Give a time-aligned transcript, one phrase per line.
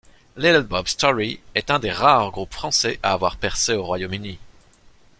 [0.35, 4.39] Little Bob Story est un des rares groupes français à avoir percé au Royaume-Uni.